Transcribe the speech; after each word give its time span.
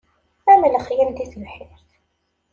Am 0.51 0.61
lexyal 0.73 1.09
di 1.15 1.25
tebḥirt. 1.31 1.89